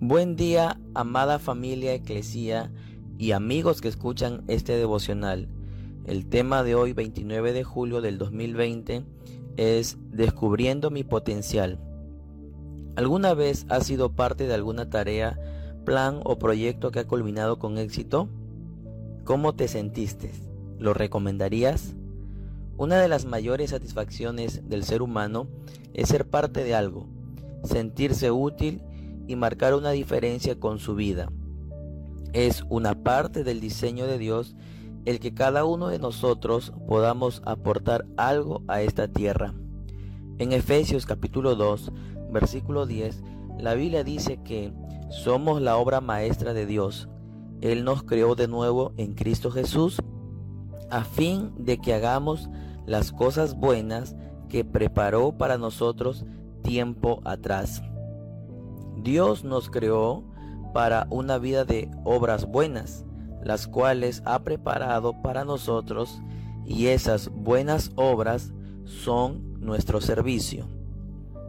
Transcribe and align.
Buen 0.00 0.36
día, 0.36 0.78
amada 0.94 1.40
familia 1.40 1.92
eclesía 1.92 2.70
y 3.18 3.32
amigos 3.32 3.80
que 3.80 3.88
escuchan 3.88 4.44
este 4.46 4.76
devocional. 4.76 5.48
El 6.06 6.26
tema 6.26 6.62
de 6.62 6.76
hoy, 6.76 6.92
29 6.92 7.52
de 7.52 7.64
julio 7.64 8.00
del 8.00 8.16
2020, 8.16 9.04
es 9.56 9.98
Descubriendo 10.12 10.92
mi 10.92 11.02
potencial. 11.02 11.80
¿Alguna 12.94 13.34
vez 13.34 13.66
has 13.70 13.88
sido 13.88 14.12
parte 14.12 14.46
de 14.46 14.54
alguna 14.54 14.88
tarea, 14.88 15.36
plan 15.84 16.20
o 16.22 16.38
proyecto 16.38 16.92
que 16.92 17.00
ha 17.00 17.08
culminado 17.08 17.58
con 17.58 17.76
éxito? 17.76 18.28
¿Cómo 19.24 19.56
te 19.56 19.66
sentiste? 19.66 20.30
¿Lo 20.78 20.94
recomendarías? 20.94 21.96
Una 22.76 23.00
de 23.00 23.08
las 23.08 23.24
mayores 23.24 23.70
satisfacciones 23.70 24.68
del 24.68 24.84
ser 24.84 25.02
humano 25.02 25.48
es 25.92 26.08
ser 26.08 26.24
parte 26.24 26.62
de 26.62 26.76
algo, 26.76 27.08
sentirse 27.64 28.30
útil 28.30 28.80
y 29.28 29.36
marcar 29.36 29.74
una 29.74 29.92
diferencia 29.92 30.58
con 30.58 30.80
su 30.80 30.96
vida. 30.96 31.30
Es 32.32 32.64
una 32.68 33.04
parte 33.04 33.44
del 33.44 33.60
diseño 33.60 34.06
de 34.06 34.18
Dios 34.18 34.56
el 35.04 35.20
que 35.20 35.32
cada 35.32 35.64
uno 35.64 35.88
de 35.88 35.98
nosotros 35.98 36.72
podamos 36.88 37.42
aportar 37.46 38.06
algo 38.16 38.62
a 38.66 38.82
esta 38.82 39.08
tierra. 39.08 39.54
En 40.38 40.52
Efesios 40.52 41.06
capítulo 41.06 41.54
2, 41.54 41.92
versículo 42.30 42.86
10, 42.86 43.22
la 43.58 43.74
Biblia 43.74 44.04
dice 44.04 44.40
que 44.44 44.72
somos 45.10 45.62
la 45.62 45.76
obra 45.76 46.00
maestra 46.00 46.52
de 46.52 46.66
Dios. 46.66 47.08
Él 47.60 47.84
nos 47.84 48.02
creó 48.02 48.34
de 48.34 48.48
nuevo 48.48 48.92
en 48.96 49.14
Cristo 49.14 49.50
Jesús 49.50 50.02
a 50.90 51.04
fin 51.04 51.52
de 51.58 51.78
que 51.78 51.94
hagamos 51.94 52.48
las 52.86 53.12
cosas 53.12 53.54
buenas 53.54 54.16
que 54.48 54.64
preparó 54.64 55.36
para 55.36 55.58
nosotros 55.58 56.24
tiempo 56.62 57.20
atrás. 57.24 57.82
Dios 59.02 59.44
nos 59.44 59.70
creó 59.70 60.24
para 60.72 61.06
una 61.10 61.38
vida 61.38 61.64
de 61.64 61.90
obras 62.04 62.46
buenas, 62.46 63.04
las 63.42 63.66
cuales 63.66 64.22
ha 64.24 64.42
preparado 64.42 65.22
para 65.22 65.44
nosotros 65.44 66.20
y 66.66 66.86
esas 66.86 67.30
buenas 67.30 67.92
obras 67.94 68.52
son 68.84 69.60
nuestro 69.60 70.00
servicio. 70.00 70.66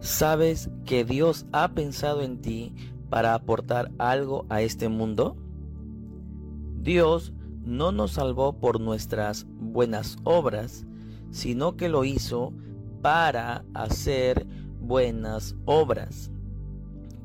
¿Sabes 0.00 0.70
que 0.84 1.04
Dios 1.04 1.46
ha 1.52 1.72
pensado 1.72 2.22
en 2.22 2.40
ti 2.40 2.74
para 3.10 3.34
aportar 3.34 3.90
algo 3.98 4.46
a 4.48 4.62
este 4.62 4.88
mundo? 4.88 5.36
Dios 6.80 7.32
no 7.62 7.92
nos 7.92 8.12
salvó 8.12 8.58
por 8.58 8.80
nuestras 8.80 9.46
buenas 9.58 10.16
obras, 10.24 10.86
sino 11.30 11.76
que 11.76 11.88
lo 11.88 12.04
hizo 12.04 12.52
para 13.02 13.64
hacer 13.74 14.46
buenas 14.80 15.56
obras 15.64 16.30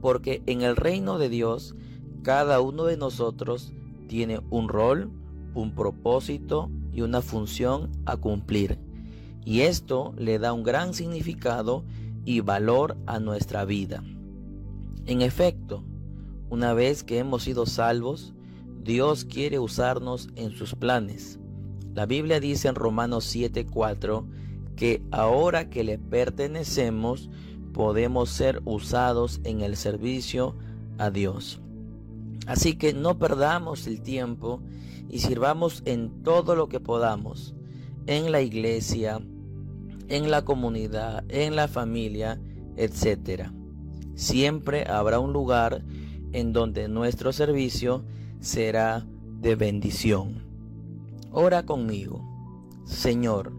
porque 0.00 0.42
en 0.46 0.62
el 0.62 0.76
reino 0.76 1.18
de 1.18 1.28
Dios 1.28 1.74
cada 2.22 2.60
uno 2.60 2.84
de 2.84 2.96
nosotros 2.96 3.72
tiene 4.08 4.40
un 4.50 4.68
rol, 4.68 5.10
un 5.54 5.74
propósito 5.74 6.70
y 6.92 7.02
una 7.02 7.22
función 7.22 7.90
a 8.06 8.16
cumplir. 8.16 8.78
Y 9.44 9.60
esto 9.60 10.12
le 10.16 10.38
da 10.38 10.52
un 10.52 10.62
gran 10.62 10.94
significado 10.94 11.84
y 12.24 12.40
valor 12.40 12.96
a 13.06 13.18
nuestra 13.20 13.64
vida. 13.64 14.02
En 15.06 15.22
efecto, 15.22 15.84
una 16.50 16.74
vez 16.74 17.02
que 17.02 17.18
hemos 17.18 17.44
sido 17.44 17.64
salvos, 17.66 18.34
Dios 18.82 19.24
quiere 19.24 19.58
usarnos 19.58 20.28
en 20.36 20.50
sus 20.50 20.74
planes. 20.74 21.38
La 21.94 22.06
Biblia 22.06 22.40
dice 22.40 22.68
en 22.68 22.74
Romanos 22.74 23.24
7:4 23.24 24.26
que 24.76 25.02
ahora 25.10 25.70
que 25.70 25.82
le 25.84 25.98
pertenecemos, 25.98 27.30
podemos 27.72 28.30
ser 28.30 28.62
usados 28.64 29.40
en 29.44 29.60
el 29.60 29.76
servicio 29.76 30.56
a 30.98 31.10
Dios. 31.10 31.60
Así 32.46 32.74
que 32.76 32.94
no 32.94 33.18
perdamos 33.18 33.86
el 33.86 34.00
tiempo 34.00 34.60
y 35.08 35.20
sirvamos 35.20 35.82
en 35.84 36.22
todo 36.22 36.54
lo 36.56 36.68
que 36.68 36.80
podamos, 36.80 37.54
en 38.06 38.32
la 38.32 38.40
iglesia, 38.40 39.20
en 40.08 40.30
la 40.30 40.44
comunidad, 40.44 41.24
en 41.28 41.56
la 41.56 41.68
familia, 41.68 42.40
etc. 42.76 43.50
Siempre 44.14 44.86
habrá 44.88 45.18
un 45.20 45.32
lugar 45.32 45.84
en 46.32 46.52
donde 46.52 46.88
nuestro 46.88 47.32
servicio 47.32 48.04
será 48.40 49.06
de 49.40 49.54
bendición. 49.54 50.42
Ora 51.32 51.64
conmigo. 51.64 52.24
Señor, 52.84 53.52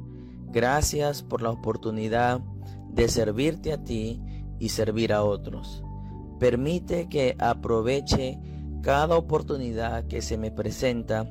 gracias 0.51 1.21
por 1.21 1.41
la 1.41 1.51
oportunidad 1.51 2.41
de 2.89 3.07
servirte 3.07 3.73
a 3.73 3.83
ti 3.83 4.21
y 4.59 4.69
servir 4.69 5.13
a 5.13 5.23
otros. 5.23 5.83
Permite 6.39 7.07
que 7.09 7.35
aproveche 7.39 8.39
cada 8.81 9.17
oportunidad 9.17 10.05
que 10.05 10.21
se 10.21 10.37
me 10.37 10.51
presenta 10.51 11.29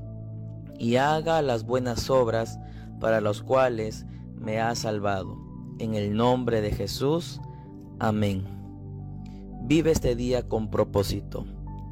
y 0.79 0.97
haga 0.97 1.43
las 1.43 1.65
buenas 1.65 2.11
obras 2.11 2.59
para 3.01 3.21
las 3.21 3.43
cuales 3.43 4.07
me 4.35 4.61
ha 4.61 4.75
salvado. 4.75 5.37
En 5.79 5.95
el 5.95 6.15
nombre 6.15 6.61
de 6.61 6.73
Jesús. 6.73 7.41
Amén. 7.99 8.45
Vive 9.63 9.91
este 9.91 10.15
día 10.15 10.49
con 10.49 10.71
propósito. 10.71 11.47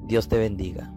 Dios 0.06 0.28
te 0.28 0.38
bendiga. 0.38 0.95